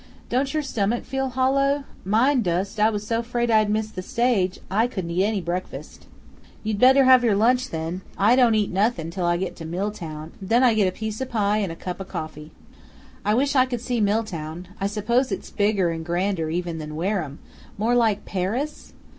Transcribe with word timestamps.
Don't 0.29 0.51
your 0.51 0.63
stomach 0.63 1.05
feel 1.05 1.29
hollow? 1.29 1.83
Mine 2.03 2.41
doest 2.41 2.79
I 2.79 2.89
was 2.89 3.05
so 3.05 3.21
'fraid 3.21 3.51
I'd 3.51 3.69
miss 3.69 3.91
the 3.91 4.01
stage 4.01 4.57
I 4.71 4.87
couldn't 4.87 5.11
eat 5.11 5.23
any 5.23 5.41
breakfast." 5.41 6.07
"You'd 6.63 6.79
better 6.79 7.03
have 7.03 7.23
your 7.23 7.35
lunch, 7.35 7.69
then. 7.69 8.01
I 8.17 8.35
don't 8.35 8.55
eat 8.55 8.71
nothin' 8.71 9.11
till 9.11 9.27
I 9.27 9.37
get 9.37 9.55
to 9.57 9.63
Milltown; 9.65 10.31
then 10.41 10.63
I 10.63 10.73
get 10.73 10.87
a 10.87 10.91
piece 10.91 11.21
o' 11.21 11.25
pie 11.25 11.57
and 11.57 11.79
cup 11.79 12.01
o' 12.01 12.03
coffee." 12.03 12.49
"I 13.23 13.35
wish 13.35 13.55
I 13.55 13.67
could 13.67 13.79
see 13.79 14.01
Milltown. 14.01 14.69
I 14.79 14.87
suppose 14.87 15.31
it's 15.31 15.51
bigger 15.51 15.91
and 15.91 16.03
grander 16.03 16.49
even 16.49 16.79
than 16.79 16.95
Wareham; 16.95 17.37
more 17.77 17.93
like 17.93 18.25
Paris? 18.25 18.93